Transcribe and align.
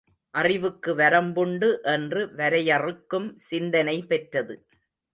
அறிவுக்கு 0.33 0.95
வரம்புண்டு 0.95 1.69
என்று 1.93 2.21
வரையறுக்கும் 2.35 3.29
சிந்தனை 3.49 3.97
பெற்றது. 4.05 4.55